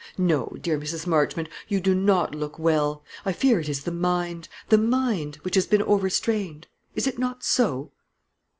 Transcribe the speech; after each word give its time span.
No, 0.17 0.55
dear 0.59 0.79
Mrs. 0.79 1.05
Marchmont, 1.05 1.47
you 1.67 1.79
do 1.79 1.93
not 1.93 2.33
look 2.33 2.57
well. 2.57 3.03
I 3.23 3.33
fear 3.33 3.59
it 3.59 3.69
is 3.69 3.83
the 3.83 3.91
mind, 3.91 4.47
the 4.69 4.79
mind, 4.79 5.35
which 5.43 5.53
has 5.53 5.67
been 5.67 5.83
over 5.83 6.09
strained. 6.09 6.65
Is 6.95 7.05
it 7.05 7.19
not 7.19 7.43
so?" 7.43 7.91